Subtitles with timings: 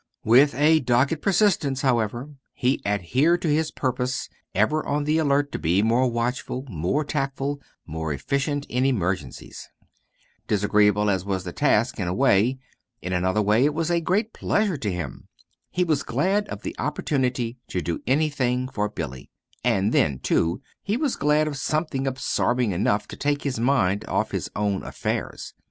[0.25, 5.59] With a dogged persistence, however, he adhered to his purpose, ever on the alert to
[5.59, 9.69] be more watchful, more tactful, more efficient in emergencies.
[10.47, 12.57] Disagreeable as was the task, in a way,
[13.03, 15.27] in another way it was a great pleasure to him.
[15.69, 19.29] He was glad of the opportunity to do anything for Billy;
[19.63, 24.31] and then, too, he was glad of something absorbing enough to take his mind off
[24.31, 25.53] his own affairs.